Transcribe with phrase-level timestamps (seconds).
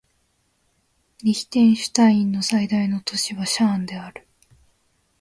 [1.21, 4.25] リヒテンシュタインの最大都市はシャーンである